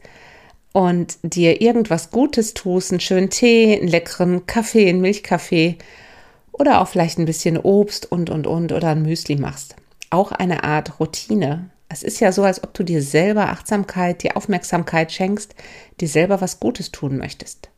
und 0.73 1.17
dir 1.23 1.61
irgendwas 1.61 2.11
Gutes 2.11 2.53
tust, 2.53 2.91
einen 2.91 2.99
schönen 2.99 3.29
Tee, 3.29 3.77
einen 3.77 3.87
leckeren 3.87 4.45
Kaffee, 4.45 4.87
einen 4.87 5.01
Milchkaffee 5.01 5.77
oder 6.51 6.81
auch 6.81 6.87
vielleicht 6.87 7.19
ein 7.19 7.25
bisschen 7.25 7.57
Obst 7.57 8.11
und, 8.11 8.29
und, 8.29 8.47
und 8.47 8.71
oder 8.71 8.89
ein 8.89 9.01
Müsli 9.01 9.35
machst. 9.35 9.75
Auch 10.09 10.31
eine 10.31 10.63
Art 10.63 10.99
Routine. 10.99 11.69
Es 11.89 12.03
ist 12.03 12.21
ja 12.21 12.31
so, 12.31 12.43
als 12.43 12.63
ob 12.63 12.73
du 12.73 12.83
dir 12.83 13.01
selber 13.01 13.49
Achtsamkeit, 13.49 14.23
dir 14.23 14.37
Aufmerksamkeit 14.37 15.11
schenkst, 15.11 15.55
dir 15.99 16.07
selber 16.07 16.39
was 16.39 16.59
Gutes 16.59 16.91
tun 16.91 17.17
möchtest. 17.17 17.69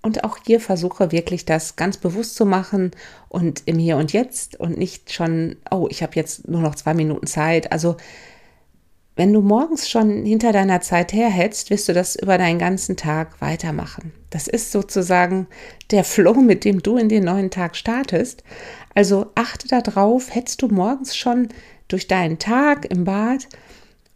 Und 0.00 0.24
auch 0.24 0.38
hier 0.46 0.60
versuche 0.60 1.10
wirklich 1.12 1.44
das 1.44 1.76
ganz 1.76 1.96
bewusst 1.96 2.36
zu 2.36 2.46
machen 2.46 2.92
und 3.28 3.62
im 3.66 3.78
Hier 3.78 3.96
und 3.96 4.12
Jetzt 4.12 4.58
und 4.58 4.78
nicht 4.78 5.12
schon, 5.12 5.56
oh, 5.70 5.88
ich 5.90 6.02
habe 6.02 6.12
jetzt 6.14 6.48
nur 6.48 6.60
noch 6.60 6.76
zwei 6.76 6.94
Minuten 6.94 7.26
Zeit. 7.26 7.72
Also 7.72 7.96
wenn 9.18 9.32
du 9.32 9.40
morgens 9.40 9.90
schon 9.90 10.24
hinter 10.24 10.52
deiner 10.52 10.80
Zeit 10.80 11.12
herhetzt, 11.12 11.70
wirst 11.70 11.88
du 11.88 11.92
das 11.92 12.14
über 12.14 12.38
deinen 12.38 12.60
ganzen 12.60 12.96
Tag 12.96 13.40
weitermachen. 13.40 14.12
Das 14.30 14.46
ist 14.46 14.70
sozusagen 14.70 15.48
der 15.90 16.04
Flow, 16.04 16.34
mit 16.34 16.64
dem 16.64 16.80
du 16.80 16.96
in 16.96 17.08
den 17.08 17.24
neuen 17.24 17.50
Tag 17.50 17.74
startest. 17.74 18.44
Also 18.94 19.26
achte 19.34 19.66
darauf, 19.66 20.32
hetzt 20.32 20.62
du 20.62 20.68
morgens 20.68 21.16
schon 21.16 21.48
durch 21.88 22.06
deinen 22.06 22.38
Tag 22.38 22.84
im 22.92 23.02
Bad 23.02 23.48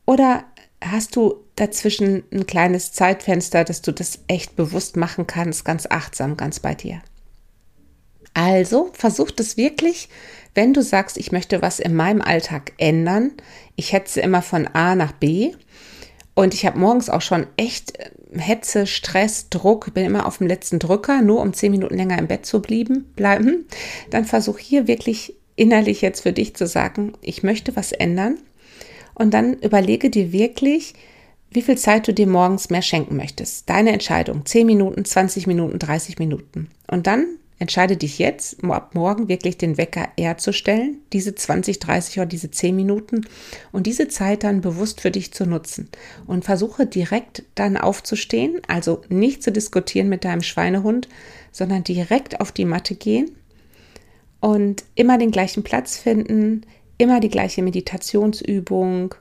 oder 0.07 0.45
hast 0.91 1.17
du 1.17 1.37
dazwischen 1.57 2.25
ein 2.33 2.47
kleines 2.47 2.93
Zeitfenster, 2.93 3.65
dass 3.65 3.83
du 3.83 3.93
das 3.93 4.21
echt 4.27 4.57
bewusst 4.57 4.97
machen 4.97 5.27
kannst, 5.27 5.65
ganz 5.65 5.87
achtsam, 5.89 6.37
ganz 6.37 6.61
bei 6.61 6.75
dir. 6.75 7.03
Also 8.35 8.91
versuch 8.95 9.31
das 9.31 9.57
wirklich, 9.57 10.09
wenn 10.55 10.73
du 10.73 10.83
sagst, 10.83 11.19
ich 11.19 11.33
möchte 11.33 11.63
was 11.63 11.81
in 11.81 11.95
meinem 11.95 12.23
Alltag 12.23 12.73
ändern. 12.79 13.33
Ich 13.77 13.93
hetze 13.93 14.21
immer 14.21 14.43
von 14.43 14.67
A 14.69 14.95
nach 14.95 15.13
B 15.13 15.53
und 16.35 16.55
ich 16.55 16.65
habe 16.65 16.79
morgens 16.79 17.11
auch 17.11 17.21
schon 17.21 17.47
echt 17.57 17.99
äh, 17.99 18.11
Hetze, 18.35 18.87
Stress, 18.87 19.51
Druck, 19.51 19.93
bin 19.93 20.07
immer 20.07 20.25
auf 20.25 20.39
dem 20.39 20.47
letzten 20.47 20.79
Drücker, 20.79 21.21
nur 21.21 21.43
um 21.43 21.53
zehn 21.53 21.71
Minuten 21.71 21.97
länger 21.97 22.19
im 22.19 22.29
Bett 22.29 22.47
zu 22.47 22.63
bleiben, 22.63 23.13
bleiben. 23.15 23.67
Dann 24.09 24.25
versuch 24.25 24.59
hier 24.59 24.87
wirklich 24.87 25.35
innerlich 25.55 26.01
jetzt 26.01 26.23
für 26.23 26.33
dich 26.33 26.57
zu 26.57 26.67
sagen, 26.67 27.13
ich 27.21 27.43
möchte 27.43 27.77
was 27.77 27.93
ändern. 27.93 28.39
Und 29.15 29.35
dann 29.35 29.55
überlege 29.55 30.11
dir 30.11 30.33
wirklich, 30.33 30.95
wie 31.51 31.63
viel 31.63 31.77
Zeit 31.77 32.09
du 32.09 32.15
dir 32.15 32.27
morgens 32.27 32.71
mehr 32.71 32.83
schenken 32.83 33.17
möchtest. 33.17 33.69
Deine 33.69 33.93
Entscheidung. 33.93 34.47
10 34.47 34.67
Minuten, 34.67 35.05
20 35.05 35.47
Minuten, 35.47 35.79
30 35.79 36.19
Minuten. 36.19 36.69
Und 36.89 37.07
dann 37.07 37.27
Entscheide 37.63 37.97
dich 37.97 38.19
jetzt, 38.19 38.65
ab 38.65 38.97
morgen 38.97 39.29
wirklich 39.29 39.57
den 39.57 39.79
Wecker 39.79 40.09
eher 40.17 40.37
zu 40.37 40.53
stellen, 40.53 40.97
diese 41.13 41.37
20, 41.37 41.79
30 41.79 42.19
oder 42.19 42.27
diese 42.27 42.51
10 42.51 42.75
Minuten 42.75 43.25
und 43.71 43.87
diese 43.87 44.09
Zeit 44.09 44.43
dann 44.43 44.63
bewusst 44.63 45.01
für 45.01 45.13
dich 45.13 45.33
zu 45.33 45.47
nutzen. 45.47 45.89
Und 46.27 46.45
versuche 46.45 46.87
direkt 46.87 47.45
dann 47.55 47.77
aufzustehen, 47.77 48.61
also 48.67 49.03
nicht 49.11 49.45
zu 49.45 49.53
diskutieren 49.53 50.09
mit 50.09 50.25
deinem 50.25 50.43
Schweinehund, 50.43 51.09
sondern 51.53 51.85
direkt 51.85 52.41
auf 52.41 52.51
die 52.51 52.65
Matte 52.65 52.97
gehen 52.97 53.31
und 54.41 54.83
immer 54.97 55.17
den 55.17 55.31
gleichen 55.31 55.63
Platz 55.63 55.97
finden, 55.97 56.63
immer 56.99 57.21
die 57.21 57.29
gleiche 57.29 57.63
Meditationsübung. 57.63 59.15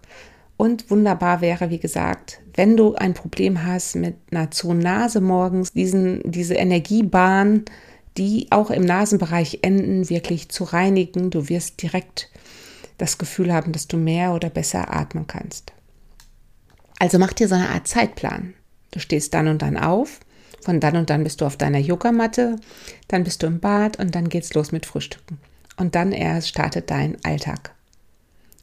Und 0.58 0.92
wunderbar 0.92 1.42
wäre, 1.42 1.70
wie 1.70 1.80
gesagt, 1.80 2.40
wenn 2.54 2.78
du 2.78 2.96
ein 2.96 3.14
Problem 3.14 3.66
hast 3.66 3.96
mit 3.96 4.16
einer 4.32 4.52
Zoonase 4.52 5.22
morgens, 5.22 5.72
diesen, 5.74 6.22
diese 6.24 6.54
Energiebahn, 6.54 7.66
die 8.18 8.48
auch 8.52 8.70
im 8.70 8.84
Nasenbereich 8.84 9.60
enden, 9.62 10.10
wirklich 10.10 10.50
zu 10.50 10.66
reinigen. 10.66 11.30
Du 11.30 11.50
wirst 11.50 11.82
direkt 11.82 12.30
das 12.98 13.18
Gefühl 13.18 13.54
haben, 13.54 13.72
dass 13.72 13.88
du 13.88 13.98
mehr 13.98 14.34
oder 14.34 14.50
besser 14.50 14.94
atmen 14.94 15.28
kannst. 15.28 15.74
Also 17.00 17.18
mach 17.18 17.34
dir 17.34 17.48
so 17.48 17.56
eine 17.56 17.70
Art 17.70 17.88
Zeitplan. 17.88 18.54
Du 18.92 19.00
stehst 19.00 19.34
dann 19.34 19.48
und 19.48 19.62
dann 19.62 19.78
auf, 19.78 20.20
von 20.62 20.80
dann 20.80 20.98
und 20.98 21.10
dann 21.10 21.24
bist 21.24 21.42
du 21.42 21.46
auf 21.46 21.58
deiner 21.58 21.80
Yogamatte, 21.80 22.58
dann 23.08 23.24
bist 23.24 23.42
du 23.42 23.48
im 23.48 23.60
Bad 23.60 23.98
und 23.98 24.14
dann 24.14 24.30
geht's 24.30 24.54
los 24.54 24.72
mit 24.72 24.86
Frühstücken. 24.86 25.40
Und 25.78 25.96
dann 25.96 26.12
erst 26.12 26.50
startet 26.50 26.92
dein 26.92 27.18
Alltag. 27.24 27.74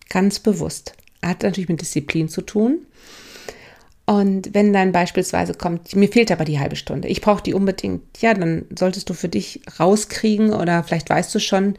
Ganz 0.09 0.39
bewusst. 0.39 0.95
Hat 1.23 1.43
natürlich 1.43 1.69
mit 1.69 1.81
Disziplin 1.81 2.29
zu 2.29 2.43
tun. 2.43 2.87
Und 4.09 4.55
wenn 4.55 4.73
dann 4.73 4.93
beispielsweise 4.93 5.53
kommt, 5.53 5.95
mir 5.95 6.09
fehlt 6.09 6.33
aber 6.33 6.47
die 6.47 6.59
halbe 6.59 6.77
Stunde, 6.77 7.09
ich 7.09 7.21
brauche 7.21 7.43
die 7.43 7.53
unbedingt, 7.53 8.23
ja, 8.23 8.33
dann 8.33 8.65
solltest 8.75 9.11
du 9.11 9.13
für 9.13 9.29
dich 9.29 9.61
rauskriegen 9.79 10.55
oder 10.55 10.83
vielleicht 10.83 11.11
weißt 11.11 11.35
du 11.35 11.41
schon, 11.41 11.75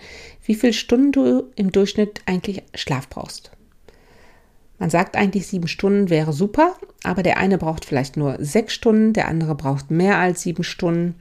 wie 0.46 0.54
viele 0.54 0.74
Stunden 0.74 1.12
du 1.12 1.50
im 1.56 1.72
Durchschnitt 1.72 2.22
eigentlich 2.28 2.62
Schlaf 2.76 3.10
brauchst. 3.10 3.50
Man 4.78 4.92
sagt 4.92 5.16
eigentlich, 5.16 5.48
sieben 5.48 5.68
Stunden 5.68 6.12
wäre 6.12 6.32
super, 6.32 6.76
aber 7.04 7.24
der 7.24 7.38
eine 7.38 7.58
braucht 7.58 7.84
vielleicht 7.84 8.16
nur 8.16 8.38
sechs 8.40 8.76
Stunden, 8.76 9.14
der 9.14 9.28
andere 9.28 9.56
braucht 9.56 9.90
mehr 9.90 10.20
als 10.20 10.44
sieben 10.44 10.64
Stunden 10.64 11.16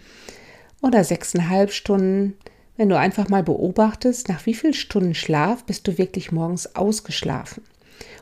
oder 0.83 1.05
sechseinhalb 1.05 1.73
Stunden. 1.73 2.35
Wenn 2.79 2.89
du 2.89 2.97
einfach 2.97 3.29
mal 3.29 3.43
beobachtest, 3.43 4.29
nach 4.29 4.47
wie 4.47 4.55
vielen 4.55 4.73
Stunden 4.73 5.15
Schlaf 5.15 5.65
bist 5.65 5.87
du 5.87 5.99
wirklich 5.99 6.33
morgens 6.33 6.77
ausgeschlafen. 6.77 7.63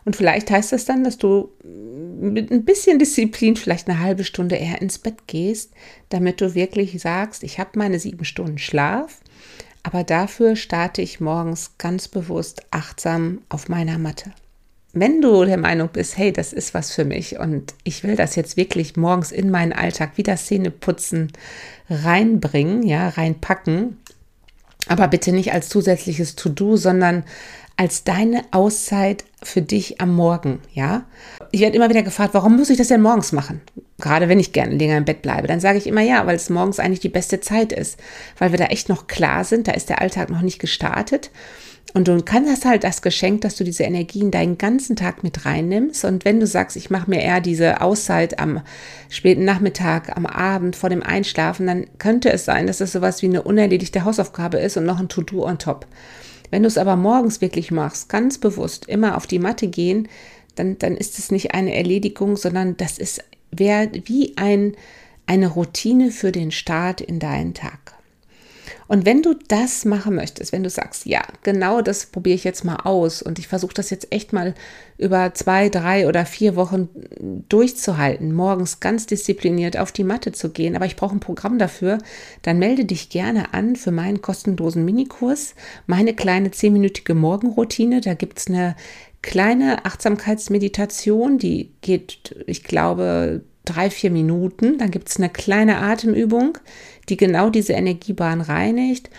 Und 0.06 0.16
vielleicht 0.16 0.50
heißt 0.50 0.72
das 0.72 0.86
dann, 0.86 1.04
dass 1.04 1.18
du 1.18 1.50
mit 2.18 2.50
ein 2.50 2.64
bisschen 2.64 2.98
Disziplin 2.98 3.56
vielleicht 3.56 3.86
eine 3.86 4.00
halbe 4.00 4.24
Stunde 4.24 4.56
eher 4.56 4.80
ins 4.80 4.98
Bett 4.98 5.26
gehst, 5.26 5.72
damit 6.08 6.40
du 6.40 6.54
wirklich 6.54 6.98
sagst, 7.02 7.42
ich 7.42 7.58
habe 7.58 7.78
meine 7.78 7.98
sieben 7.98 8.24
Stunden 8.24 8.56
Schlaf, 8.56 9.18
aber 9.82 10.04
dafür 10.04 10.56
starte 10.56 11.02
ich 11.02 11.20
morgens 11.20 11.72
ganz 11.76 12.08
bewusst 12.08 12.62
achtsam 12.70 13.42
auf 13.50 13.68
meiner 13.68 13.98
Matte. 13.98 14.32
wenn 14.98 15.20
du 15.20 15.44
der 15.44 15.58
Meinung 15.58 15.90
bist, 15.92 16.16
hey, 16.16 16.32
das 16.32 16.54
ist 16.54 16.72
was 16.72 16.90
für 16.90 17.04
mich 17.04 17.38
und 17.38 17.74
ich 17.84 18.02
will 18.02 18.16
das 18.16 18.34
jetzt 18.34 18.56
wirklich 18.56 18.96
morgens 18.96 19.30
in 19.30 19.50
meinen 19.50 19.74
Alltag 19.74 20.12
wie 20.16 20.22
das 20.22 20.46
Zähneputzen 20.46 21.32
reinbringen, 21.90 22.82
ja, 22.82 23.10
reinpacken, 23.10 23.98
aber 24.88 25.08
bitte 25.08 25.32
nicht 25.32 25.52
als 25.52 25.68
zusätzliches 25.68 26.36
To-Do, 26.36 26.76
sondern 26.76 27.24
als 27.76 28.04
deine 28.04 28.42
Auszeit 28.52 29.24
für 29.42 29.60
dich 29.60 30.00
am 30.00 30.14
Morgen, 30.14 30.60
ja? 30.72 31.04
Ich 31.52 31.60
werde 31.60 31.76
immer 31.76 31.90
wieder 31.90 32.02
gefragt, 32.02 32.32
warum 32.32 32.56
muss 32.56 32.70
ich 32.70 32.78
das 32.78 32.88
denn 32.88 33.02
morgens 33.02 33.32
machen? 33.32 33.60
Gerade 33.98 34.28
wenn 34.28 34.40
ich 34.40 34.52
gerne 34.52 34.74
länger 34.74 34.96
im 34.96 35.04
Bett 35.04 35.22
bleibe, 35.22 35.46
dann 35.46 35.60
sage 35.60 35.78
ich 35.78 35.86
immer 35.86 36.00
ja, 36.00 36.26
weil 36.26 36.36
es 36.36 36.50
morgens 36.50 36.78
eigentlich 36.78 37.00
die 37.00 37.08
beste 37.10 37.40
Zeit 37.40 37.72
ist, 37.72 37.98
weil 38.38 38.50
wir 38.50 38.58
da 38.58 38.66
echt 38.66 38.88
noch 38.88 39.06
klar 39.06 39.44
sind, 39.44 39.68
da 39.68 39.72
ist 39.72 39.90
der 39.90 40.00
Alltag 40.00 40.30
noch 40.30 40.42
nicht 40.42 40.58
gestartet 40.58 41.30
und 41.94 42.08
du 42.08 42.22
kannst 42.22 42.64
halt 42.64 42.84
das 42.84 43.00
Geschenk, 43.00 43.40
dass 43.40 43.56
du 43.56 43.64
diese 43.64 43.84
Energien 43.84 44.30
deinen 44.30 44.58
ganzen 44.58 44.96
Tag 44.96 45.22
mit 45.22 45.46
reinnimmst. 45.46 46.04
Und 46.04 46.24
wenn 46.24 46.40
du 46.40 46.46
sagst, 46.46 46.76
ich 46.76 46.90
mache 46.90 47.08
mir 47.08 47.22
eher 47.22 47.40
diese 47.40 47.80
Auszeit 47.80 48.38
am 48.38 48.60
späten 49.08 49.44
Nachmittag, 49.44 50.14
am 50.14 50.26
Abend 50.26 50.76
vor 50.76 50.90
dem 50.90 51.02
Einschlafen, 51.02 51.66
dann 51.66 51.86
könnte 51.98 52.30
es 52.30 52.44
sein, 52.44 52.66
dass 52.66 52.80
es 52.80 52.92
sowas 52.92 53.22
wie 53.22 53.26
eine 53.26 53.42
unerledigte 53.42 54.04
Hausaufgabe 54.04 54.58
ist 54.58 54.76
und 54.76 54.84
noch 54.84 55.00
ein 55.00 55.08
To-Do 55.08 55.46
on 55.46 55.58
top. 55.58 55.86
Wenn 56.50 56.62
du 56.62 56.68
es 56.68 56.78
aber 56.78 56.96
morgens 56.96 57.40
wirklich 57.40 57.70
machst, 57.70 58.08
ganz 58.08 58.38
bewusst 58.38 58.86
immer 58.88 59.16
auf 59.16 59.26
die 59.26 59.38
Matte 59.38 59.68
gehen, 59.68 60.08
dann, 60.54 60.78
dann 60.78 60.96
ist 60.96 61.18
es 61.18 61.30
nicht 61.30 61.54
eine 61.54 61.74
Erledigung, 61.74 62.36
sondern 62.36 62.76
das 62.76 62.98
ist 62.98 63.22
wie 63.50 64.32
ein, 64.36 64.76
eine 65.26 65.48
Routine 65.48 66.10
für 66.10 66.32
den 66.32 66.50
Start 66.50 67.00
in 67.00 67.18
deinen 67.18 67.54
Tag. 67.54 67.95
Und 68.88 69.04
wenn 69.04 69.22
du 69.22 69.34
das 69.48 69.84
machen 69.84 70.14
möchtest, 70.14 70.52
wenn 70.52 70.62
du 70.62 70.70
sagst, 70.70 71.06
ja, 71.06 71.22
genau 71.42 71.82
das 71.82 72.06
probiere 72.06 72.34
ich 72.34 72.44
jetzt 72.44 72.64
mal 72.64 72.76
aus 72.76 73.22
und 73.22 73.38
ich 73.38 73.48
versuche 73.48 73.74
das 73.74 73.90
jetzt 73.90 74.12
echt 74.12 74.32
mal 74.32 74.54
über 74.98 75.34
zwei, 75.34 75.68
drei 75.68 76.08
oder 76.08 76.24
vier 76.24 76.56
Wochen 76.56 76.88
durchzuhalten, 77.48 78.32
morgens 78.32 78.80
ganz 78.80 79.06
diszipliniert 79.06 79.76
auf 79.76 79.92
die 79.92 80.04
Matte 80.04 80.32
zu 80.32 80.50
gehen, 80.50 80.74
aber 80.74 80.86
ich 80.86 80.96
brauche 80.96 81.14
ein 81.14 81.20
Programm 81.20 81.58
dafür, 81.58 81.98
dann 82.42 82.58
melde 82.58 82.84
dich 82.84 83.10
gerne 83.10 83.52
an 83.52 83.76
für 83.76 83.90
meinen 83.90 84.22
kostenlosen 84.22 84.84
Minikurs, 84.84 85.54
meine 85.86 86.14
kleine 86.14 86.50
zehnminütige 86.50 87.14
Morgenroutine. 87.14 88.00
Da 88.00 88.14
gibt 88.14 88.38
es 88.38 88.46
eine 88.46 88.76
kleine 89.22 89.84
Achtsamkeitsmeditation, 89.84 91.38
die 91.38 91.72
geht, 91.82 92.34
ich 92.46 92.62
glaube, 92.62 93.42
drei, 93.66 93.90
vier 93.90 94.10
Minuten. 94.10 94.78
Dann 94.78 94.90
gibt 94.90 95.08
es 95.08 95.18
eine 95.18 95.28
kleine 95.28 95.78
Atemübung, 95.78 96.56
die 97.08 97.16
genau 97.16 97.50
diese 97.50 97.74
Energiebahn 97.74 98.40
reinigt. 98.40 99.10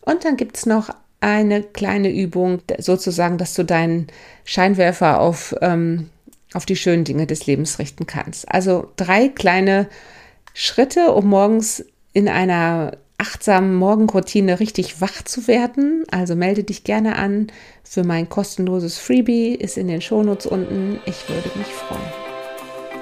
Und 0.00 0.24
dann 0.24 0.36
gibt 0.36 0.56
es 0.56 0.66
noch 0.66 0.90
eine 1.20 1.62
kleine 1.62 2.12
Übung, 2.12 2.60
sozusagen, 2.78 3.38
dass 3.38 3.54
du 3.54 3.64
deinen 3.64 4.08
Scheinwerfer 4.44 5.20
auf, 5.20 5.54
ähm, 5.62 6.08
auf 6.52 6.66
die 6.66 6.76
schönen 6.76 7.04
Dinge 7.04 7.28
des 7.28 7.46
Lebens 7.46 7.78
richten 7.78 8.06
kannst. 8.06 8.50
Also 8.50 8.90
drei 8.96 9.28
kleine 9.28 9.88
Schritte, 10.52 11.12
um 11.12 11.28
morgens 11.28 11.84
in 12.12 12.28
einer 12.28 12.98
achtsamen 13.18 13.76
Morgenroutine 13.76 14.58
richtig 14.58 15.00
wach 15.00 15.22
zu 15.22 15.46
werden. 15.46 16.04
Also 16.10 16.34
melde 16.34 16.64
dich 16.64 16.82
gerne 16.82 17.16
an 17.16 17.46
für 17.84 18.02
mein 18.02 18.28
kostenloses 18.28 18.98
Freebie, 18.98 19.54
ist 19.54 19.78
in 19.78 19.86
den 19.86 20.00
Shownotes 20.00 20.46
unten. 20.46 20.98
Ich 21.06 21.28
würde 21.28 21.56
mich 21.56 21.68
freuen. 21.68 22.21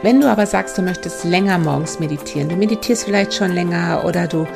Wenn 0.03 0.23
du 0.23 0.31
aber 0.31 0.47
sagst, 0.47 0.79
du 0.79 0.83
möchtest 0.83 1.25
länger 1.25 1.59
morgens 1.59 2.01
meditieren, 2.01 2.49
du 2.49 2.57
meditierst 2.57 3.05
vielleicht 3.05 3.35
schon 3.35 3.53
länger 3.53 4.03
oder 4.07 4.27
du 4.27 4.47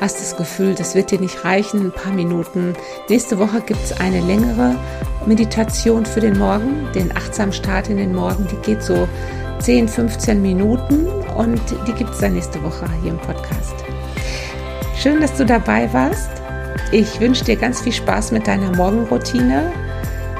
hast 0.00 0.18
das 0.18 0.34
Gefühl, 0.34 0.74
das 0.74 0.94
wird 0.94 1.10
dir 1.10 1.20
nicht 1.20 1.44
reichen, 1.44 1.88
ein 1.88 1.92
paar 1.92 2.12
Minuten. 2.12 2.72
Nächste 3.10 3.38
Woche 3.38 3.60
gibt 3.60 3.84
es 3.84 4.00
eine 4.00 4.20
längere 4.22 4.76
Meditation 5.26 6.06
für 6.06 6.20
den 6.20 6.38
Morgen, 6.38 6.88
den 6.94 7.14
achtsamen 7.14 7.52
Start 7.52 7.90
in 7.90 7.98
den 7.98 8.14
Morgen. 8.14 8.48
Die 8.50 8.56
geht 8.66 8.82
so 8.82 9.06
10, 9.58 9.88
15 9.88 10.40
Minuten 10.40 11.06
und 11.36 11.60
die 11.86 11.92
gibt 11.92 12.10
es 12.10 12.20
dann 12.20 12.32
nächste 12.32 12.62
Woche 12.62 12.88
hier 13.02 13.12
im 13.12 13.18
Podcast. 13.18 13.74
Schön, 14.96 15.20
dass 15.20 15.36
du 15.36 15.44
dabei 15.44 15.92
warst. 15.92 16.30
Ich 16.92 17.20
wünsche 17.20 17.44
dir 17.44 17.56
ganz 17.56 17.82
viel 17.82 17.92
Spaß 17.92 18.32
mit 18.32 18.46
deiner 18.46 18.74
Morgenroutine 18.74 19.70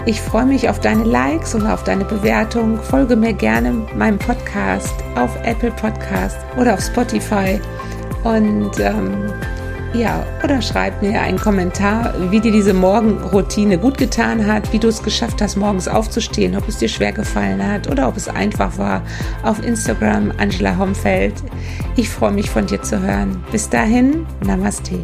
ich 0.07 0.21
freue 0.21 0.45
mich 0.45 0.69
auf 0.69 0.81
deine 0.81 1.05
Likes 1.05 1.55
und 1.55 1.67
auf 1.67 1.85
deine 1.85 2.05
Bewertung. 2.05 2.79
Folge 2.79 3.17
mir 3.17 3.33
gerne 3.33 3.87
meinem 3.97 4.19
Podcast 4.19 4.95
auf 5.17 5.31
Apple 5.45 5.71
Podcast 5.71 6.37
oder 6.59 6.75
auf 6.75 6.81
Spotify. 6.81 7.61
Und 8.23 8.79
ähm, 8.81 9.33
ja, 9.95 10.27
oder 10.43 10.61
schreib 10.61 11.01
mir 11.01 11.21
einen 11.21 11.39
Kommentar, 11.39 12.15
wie 12.31 12.41
dir 12.41 12.53
diese 12.53 12.75
Morgenroutine 12.75 13.79
gut 13.79 13.97
getan 13.97 14.47
hat, 14.47 14.73
wie 14.73 14.79
du 14.79 14.89
es 14.89 15.03
geschafft 15.03 15.41
hast, 15.41 15.57
morgens 15.57 15.89
aufzustehen, 15.89 16.57
ob 16.57 16.69
es 16.69 16.79
dir 16.79 16.89
schwer 16.89 17.13
gefallen 17.13 17.65
hat 17.67 17.89
oder 17.89 18.09
ob 18.09 18.17
es 18.17 18.29
einfach 18.29 18.77
war. 18.77 19.03
Auf 19.43 19.65
Instagram 19.65 20.33
Angela 20.37 20.77
Homfeld. 20.77 21.35
Ich 21.97 22.11
freue 22.11 22.33
mich 22.33 22.51
von 22.51 22.67
dir 22.67 22.83
zu 22.83 23.01
hören. 23.01 23.43
Bis 23.53 23.71
dahin, 23.71 24.27
Namaste. 24.45 24.99